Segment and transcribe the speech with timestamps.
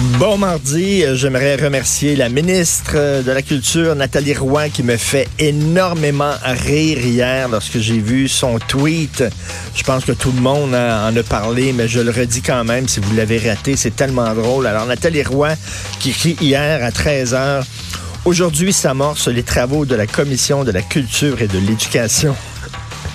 [0.00, 6.34] Bon mardi, j'aimerais remercier la ministre de la Culture, Nathalie Roy, qui me fait énormément
[6.44, 9.24] rire hier lorsque j'ai vu son tweet.
[9.74, 12.86] Je pense que tout le monde en a parlé, mais je le redis quand même,
[12.86, 14.68] si vous l'avez raté, c'est tellement drôle.
[14.68, 15.54] Alors, Nathalie Roy,
[15.98, 17.64] qui écrit hier à 13 h
[18.24, 22.36] Aujourd'hui s'amorcent les travaux de la Commission de la culture et de l'éducation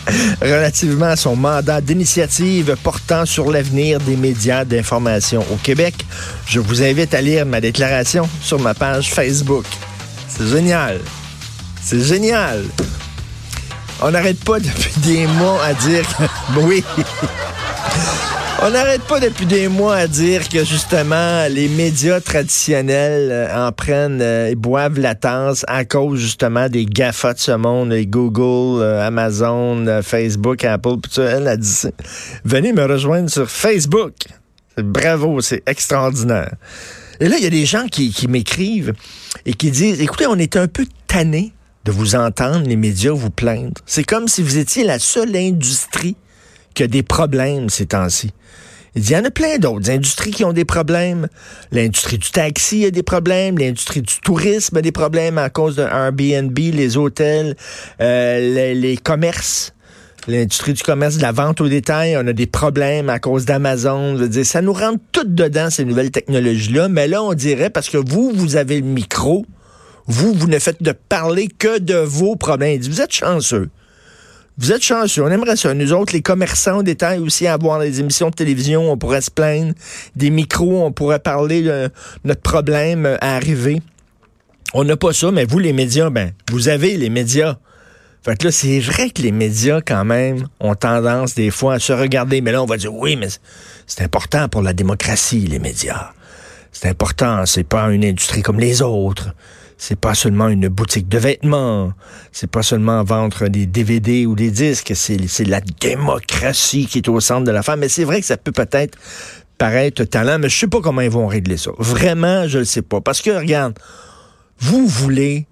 [0.42, 5.94] relativement à son mandat d'initiative portant sur l'avenir des médias d'information au Québec.
[6.46, 9.66] Je vous invite à lire ma déclaration sur ma page Facebook.
[10.28, 11.00] C'est génial.
[11.82, 12.64] C'est génial.
[14.02, 16.23] On n'arrête pas depuis des mois à dire que...
[16.60, 16.84] Oui.
[18.66, 23.73] On n'arrête pas depuis des mois à dire que justement les médias traditionnels euh, en
[23.73, 28.81] prennent euh, et boivent la tasse à cause justement des GAFA de ce monde, Google,
[28.81, 31.23] euh, Amazon, Facebook, Apple, tout ça.
[31.23, 31.88] Elle a dit.
[32.45, 34.14] Venez me rejoindre sur Facebook.
[34.77, 36.53] Bravo, c'est extraordinaire.
[37.20, 38.94] Et là, il y a des gens qui, qui m'écrivent
[39.45, 41.52] et qui disent, écoutez, on est un peu tanné
[41.83, 43.81] de vous entendre, les médias, vous plaindre.
[43.86, 46.16] C'est comme si vous étiez la seule industrie
[46.74, 48.32] qui a des problèmes ces temps-ci.
[48.96, 51.28] Il dit, il y en a plein d'autres industries qui ont des problèmes.
[51.72, 53.58] L'industrie du taxi a des problèmes.
[53.58, 57.56] L'industrie du tourisme a des problèmes à cause de Airbnb, les hôtels,
[58.02, 59.74] euh, les, commerces.
[60.28, 64.30] L'industrie du commerce, de la vente au détail, on a des problèmes à cause d'Amazon.
[64.44, 66.88] Ça nous rentre tout dedans, ces nouvelles technologies-là.
[66.88, 69.44] Mais là, on dirait, parce que vous, vous avez le micro,
[70.06, 72.76] vous, vous ne faites de parler que de vos problèmes.
[72.76, 73.70] Il dit, vous êtes chanceux.
[74.58, 75.23] Vous êtes chanceux.
[75.23, 75.73] On aimerait ça.
[75.73, 79.31] Nous autres, les commerçants au détail aussi, avoir des émissions de télévision, on pourrait se
[79.31, 79.73] plaindre.
[80.15, 81.89] Des micros, on pourrait parler de
[82.23, 83.81] notre problème à arriver.
[84.75, 87.58] On n'a pas ça, mais vous, les médias, ben, vous avez les médias.
[88.23, 91.80] Fait que là, c'est vrai que les médias, quand même, ont tendance des fois à
[91.80, 92.41] se regarder.
[92.41, 93.27] Mais là, on va dire, oui, mais
[93.87, 96.11] c'est important pour la démocratie, les médias.
[96.71, 97.45] C'est important.
[97.45, 99.33] C'est pas une industrie comme les autres.
[99.78, 101.94] C'est pas seulement une boutique de vêtements.
[102.32, 104.94] C'est pas seulement vendre des DVD ou des disques.
[104.95, 107.80] C'est, la démocratie qui est au centre de la femme.
[107.80, 108.98] Mais c'est vrai que ça peut peut-être
[109.58, 111.72] paraître talent, mais je sais pas comment ils vont régler ça.
[111.78, 113.02] Vraiment, je le sais pas.
[113.02, 113.78] Parce que, regarde,
[114.60, 115.48] vous voulez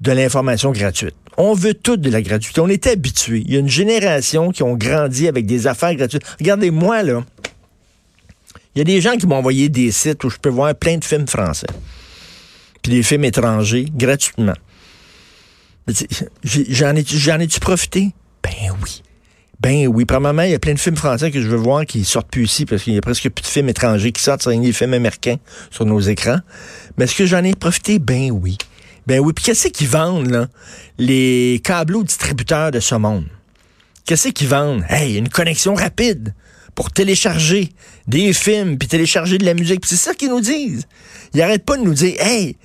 [0.00, 1.14] de l'information gratuite.
[1.38, 2.60] On veut tout de la gratuité.
[2.60, 3.42] On est habitué.
[3.46, 6.24] Il y a une génération qui ont grandi avec des affaires gratuites.
[6.38, 7.24] Regardez-moi, là.
[8.74, 10.98] Il y a des gens qui m'ont envoyé des sites où je peux voir plein
[10.98, 11.66] de films français
[12.90, 14.54] des films étrangers gratuitement.
[16.42, 18.12] J'en ai-tu profité?
[18.42, 19.02] Ben oui.
[19.60, 20.04] Ben oui.
[20.04, 22.44] Premièrement, il y a plein de films français que je veux voir qui sortent plus
[22.44, 24.94] ici parce qu'il y a presque plus de films étrangers qui sortent, c'est des films
[24.94, 25.36] américains
[25.70, 26.40] sur nos écrans.
[26.96, 27.98] Mais est-ce que j'en ai profité?
[27.98, 28.58] Ben oui.
[29.06, 29.32] Ben oui.
[29.32, 30.48] Puis qu'est-ce qu'ils vendent, là?
[30.98, 33.26] Les câbleaux distributeurs de ce monde.
[34.04, 34.84] Qu'est-ce qu'ils vendent?
[34.88, 36.34] Hey, une connexion rapide
[36.76, 37.70] pour télécharger
[38.06, 39.80] des films, puis télécharger de la musique.
[39.80, 40.86] Puis c'est ça qu'ils nous disent.
[41.34, 42.56] Ils n'arrêtent pas de nous dire, hey,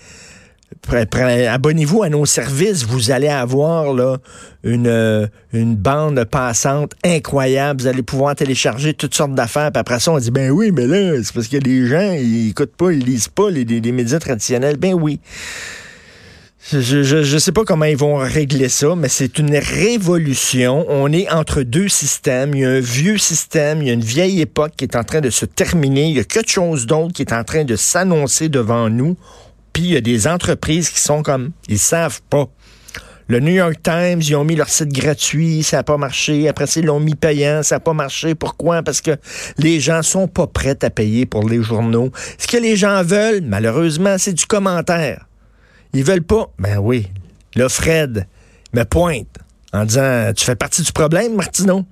[1.47, 4.17] abonnez-vous à nos services, vous allez avoir là
[4.63, 9.99] une, euh, une bande passante incroyable, vous allez pouvoir télécharger toutes sortes d'affaires, puis après
[9.99, 12.91] ça on dit ben oui, mais là c'est parce que les gens ils écoutent pas,
[12.91, 15.19] ils lisent pas les, les médias traditionnels, ben oui.
[16.69, 20.85] Je ne sais pas comment ils vont régler ça, mais c'est une révolution.
[20.89, 22.53] On est entre deux systèmes.
[22.53, 25.03] Il y a un vieux système, il y a une vieille époque qui est en
[25.03, 26.09] train de se terminer.
[26.09, 29.17] Il y a quelque chose d'autre qui est en train de s'annoncer devant nous.
[29.73, 32.47] Puis il y a des entreprises qui sont comme, ils savent pas.
[33.27, 36.47] Le New York Times, ils ont mis leur site gratuit, ça n'a pas marché.
[36.47, 38.35] Après ça, ils l'ont mis payant, ça n'a pas marché.
[38.35, 38.83] Pourquoi?
[38.83, 39.11] Parce que
[39.57, 42.11] les gens sont pas prêts à payer pour les journaux.
[42.37, 45.25] Ce que les gens veulent, malheureusement, c'est du commentaire.
[45.93, 46.49] Ils veulent pas.
[46.59, 47.07] Ben oui.
[47.55, 48.27] Là, Fred
[48.73, 49.27] me pointe
[49.73, 51.85] en disant Tu fais partie du problème, Martineau?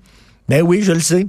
[0.47, 1.27] Ben oui, je le sais.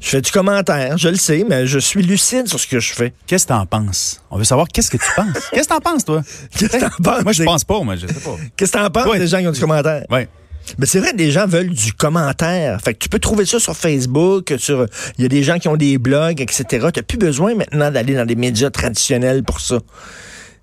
[0.00, 2.92] Je fais du commentaire, je le sais, mais je suis lucide sur ce que je
[2.92, 3.14] fais.
[3.26, 4.22] Qu'est-ce que t'en penses?
[4.30, 5.26] On veut savoir qu'est-ce que tu penses.
[5.52, 6.22] Qu'est-ce que t'en penses, toi?
[6.58, 7.22] Qu'est-ce que t'en penses?
[7.24, 8.36] Moi, je pense pas, moi, je sais pas.
[8.56, 9.18] Qu'est-ce que t'en penses Ouais.
[9.18, 10.04] des gens qui ont du commentaire?
[10.10, 10.26] Oui.
[10.78, 12.78] Mais c'est vrai, des gens veulent du commentaire.
[12.82, 14.86] Fait que tu peux trouver ça sur Facebook, sur
[15.16, 16.88] il y a des gens qui ont des blogs, etc.
[16.92, 19.78] Tu plus besoin maintenant d'aller dans des médias traditionnels pour ça.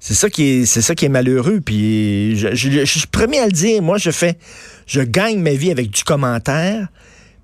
[0.05, 1.61] C'est ça qui est, c'est ça qui est malheureux.
[1.63, 3.81] Puis je, je- je suis premier à le dire.
[3.81, 4.37] Moi, je fais,
[4.85, 6.89] je gagne ma vie avec du commentaire.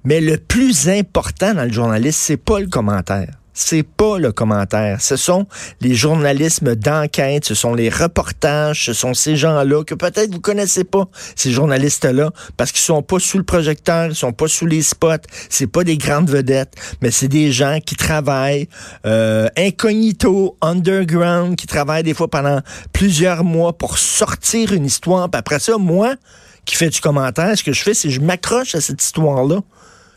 [0.03, 3.33] Mais le plus important dans le journaliste, c'est pas le commentaire.
[3.59, 5.01] C'est pas le commentaire.
[5.01, 5.45] Ce sont
[5.81, 10.85] les journalismes d'enquête, ce sont les reportages, ce sont ces gens-là que peut-être vous connaissez
[10.85, 14.81] pas, ces journalistes-là, parce qu'ils sont pas sous le projecteur, ils sont pas sous les
[14.81, 18.69] spots, c'est pas des grandes vedettes, mais c'est des gens qui travaillent
[19.05, 22.61] euh, incognito, underground, qui travaillent des fois pendant
[22.93, 25.29] plusieurs mois pour sortir une histoire.
[25.29, 26.15] Puis après ça, moi,
[26.63, 29.59] qui fais du commentaire, ce que je fais, c'est je m'accroche à cette histoire-là,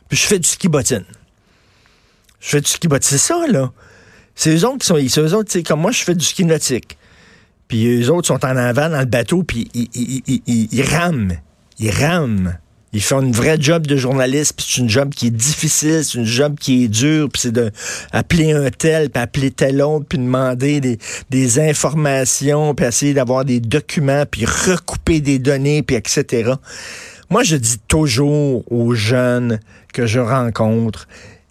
[0.08, 1.04] puis je fais du ski bottine.
[2.42, 3.08] Je fais du ski bottine.
[3.08, 3.72] C'est ça, là.
[4.34, 4.98] C'est eux autres qui sont.
[5.08, 6.98] C'est eux autres, comme moi, je fais du ski nautique.
[7.68, 11.38] Puis eux autres sont en avant dans le bateau, puis ils, ils, ils, ils rament.
[11.78, 12.58] Ils rament.
[12.92, 16.18] Ils font une vraie job de journaliste, puis c'est une job qui est difficile, c'est
[16.18, 17.70] une job qui est dure, puis c'est de
[18.12, 20.98] appeler un tel, puis appeler tel autre, puis demander des,
[21.30, 26.52] des informations, puis essayer d'avoir des documents, puis recouper des données, puis etc.
[27.30, 29.58] Moi, je dis toujours aux jeunes
[29.94, 31.08] que je rencontre,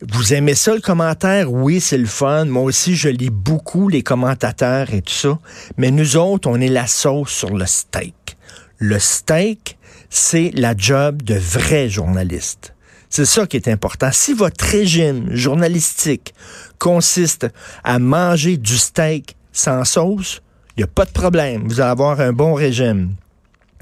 [0.09, 1.51] vous aimez ça, le commentaire?
[1.51, 2.45] Oui, c'est le fun.
[2.45, 5.37] Moi aussi, je lis beaucoup les commentateurs et tout ça.
[5.77, 8.37] Mais nous autres, on est la sauce sur le steak.
[8.79, 9.77] Le steak,
[10.09, 12.73] c'est la job de vrais journalistes.
[13.09, 14.09] C'est ça qui est important.
[14.11, 16.33] Si votre régime journalistique
[16.79, 17.47] consiste
[17.83, 20.41] à manger du steak sans sauce,
[20.77, 21.67] il n'y a pas de problème.
[21.67, 23.13] Vous allez avoir un bon régime.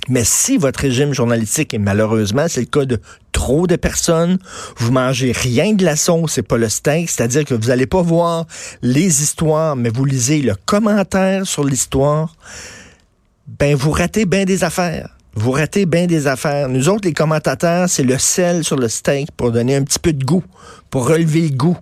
[0.07, 2.99] Mais si votre régime journalistique, et malheureusement c'est le cas de
[3.31, 4.37] trop de personnes,
[4.77, 8.01] vous mangez rien de la sauce et pas le steak, c'est-à-dire que vous n'allez pas
[8.01, 8.45] voir
[8.81, 12.35] les histoires, mais vous lisez le commentaire sur l'histoire,
[13.59, 15.15] ben vous ratez bien des affaires.
[15.35, 16.67] Vous ratez bien des affaires.
[16.69, 20.11] Nous autres, les commentateurs, c'est le sel sur le steak pour donner un petit peu
[20.11, 20.43] de goût,
[20.89, 21.77] pour relever le goût.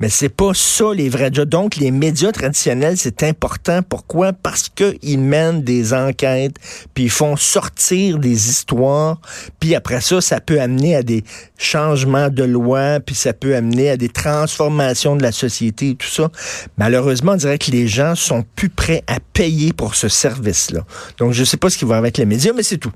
[0.00, 1.48] Mais c'est pas ça les vrais jobs.
[1.48, 3.82] Donc, les médias traditionnels, c'est important.
[3.82, 4.32] Pourquoi?
[4.32, 6.56] Parce qu'ils mènent des enquêtes,
[6.94, 9.20] puis ils font sortir des histoires,
[9.60, 11.22] puis après ça, ça peut amener à des
[11.58, 16.08] changements de loi, puis ça peut amener à des transformations de la société et tout
[16.08, 16.30] ça.
[16.78, 20.84] Malheureusement, on dirait que les gens sont plus prêts à payer pour ce service-là.
[21.18, 22.92] Donc, je sais pas ce qui va avec les médias, mais c'est tout.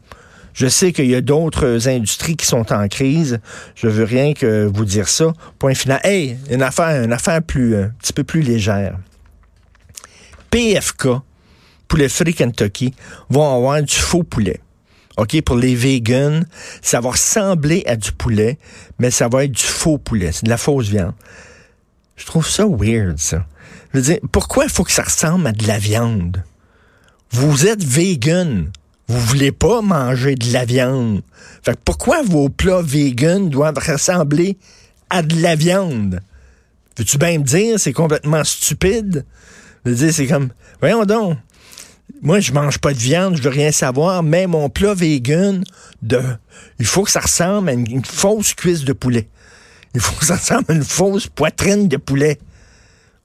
[0.54, 3.40] Je sais qu'il y a d'autres industries qui sont en crise.
[3.74, 5.32] Je veux rien que vous dire ça.
[5.58, 6.00] Point final.
[6.04, 8.96] Hey, une affaire, une affaire plus, un petit peu plus légère.
[10.50, 11.08] PFK,
[11.88, 12.94] Poulet Free Kentucky,
[13.28, 14.60] vont avoir du faux poulet.
[15.16, 16.42] OK, pour les vegans,
[16.82, 18.58] ça va ressembler à du poulet,
[19.00, 20.30] mais ça va être du faux poulet.
[20.30, 21.14] C'est de la fausse viande.
[22.16, 23.44] Je trouve ça weird, ça.
[23.92, 26.44] Je veux dire, pourquoi il faut que ça ressemble à de la viande?
[27.30, 28.70] Vous êtes vegan
[29.08, 31.22] vous voulez pas manger de la viande.
[31.62, 34.56] Fait pourquoi vos plats vegan doivent ressembler
[35.10, 36.20] à de la viande?
[36.96, 39.24] Veux-tu bien me dire, c'est complètement stupide?
[39.84, 41.38] Je dire, c'est comme, voyons donc.
[42.22, 45.64] Moi, je mange pas de viande, je veux rien savoir, mais mon plat vegan,
[46.02, 46.20] de,
[46.78, 49.28] il faut que ça ressemble à une fausse cuisse de poulet.
[49.94, 52.38] Il faut que ça ressemble à une fausse poitrine de poulet.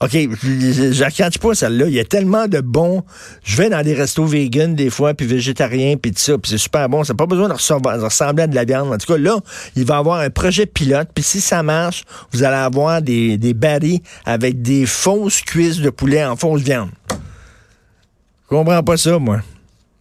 [0.02, 1.88] OK, je pas celle-là.
[1.88, 3.04] Il y a tellement de bons.
[3.44, 6.58] Je vais dans des restos vegan des fois, puis végétariens, puis tout ça, puis c'est
[6.58, 7.04] super bon.
[7.04, 8.94] Ça n'a pas besoin de ressembler à de la viande.
[8.94, 9.38] En tout cas, là,
[9.76, 13.54] il va avoir un projet pilote, puis si ça marche, vous allez avoir des, des
[13.54, 16.92] barils avec des fausses cuisses de poulet en fausse viande.
[17.10, 19.42] Je comprends pas ça, moi.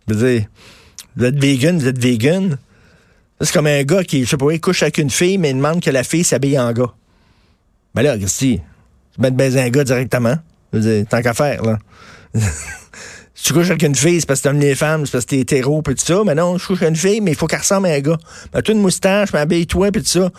[0.06, 0.46] Je veux dire,
[1.16, 2.56] vous êtes vegan, vous êtes vegan.
[3.40, 5.56] C'est comme un gars qui, je sais pas, il couche avec une fille, mais il
[5.56, 6.94] demande que la fille s'habille en gars.
[7.96, 8.58] Ben là, qu'est-ce
[9.18, 10.36] tu mets de baiser un gars directement.
[11.10, 11.78] tant qu'à faire, là.
[13.34, 15.30] si tu couches avec une fille, c'est parce que t'aimes les femmes, c'est parce que
[15.30, 16.22] t'es hétéro, puis tout ça.
[16.24, 18.18] Mais non, je couche avec une fille, mais il faut qu'elle ressemble à un gars.
[18.52, 20.30] Ben, tu une moustache, m'habille-toi, puis tout ça.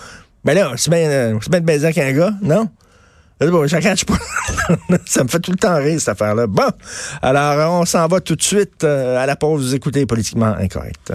[0.46, 2.70] Ben là, c'est bien, euh, bien de baiser avec un gars, non?
[3.42, 4.98] Bon, pas.
[5.06, 6.48] ça me fait tout le temps rire, cette affaire-là.
[6.48, 6.70] Bon,
[7.22, 9.62] alors on s'en va tout de suite euh, à la pause.
[9.62, 11.14] Vous écoutez Politiquement Incorrect.